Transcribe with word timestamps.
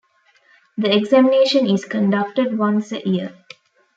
This 0.77 0.95
examination 0.95 1.69
is 1.69 1.85
conducted 1.85 2.57
once 2.57 2.91
a 2.91 3.07
year. 3.07 3.35